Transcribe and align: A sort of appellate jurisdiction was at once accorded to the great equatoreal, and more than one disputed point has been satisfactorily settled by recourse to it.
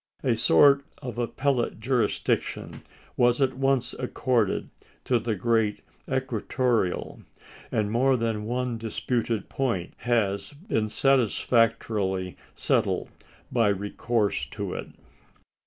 A 0.23 0.35
sort 0.35 0.83
of 1.03 1.19
appellate 1.19 1.79
jurisdiction 1.79 2.81
was 3.15 3.39
at 3.39 3.53
once 3.55 3.93
accorded 3.99 4.71
to 5.03 5.19
the 5.19 5.35
great 5.35 5.81
equatoreal, 6.09 7.21
and 7.71 7.91
more 7.91 8.17
than 8.17 8.45
one 8.45 8.79
disputed 8.79 9.47
point 9.47 9.93
has 9.97 10.53
been 10.53 10.89
satisfactorily 10.89 12.35
settled 12.55 13.09
by 13.51 13.67
recourse 13.67 14.47
to 14.47 14.73
it. 14.73 14.87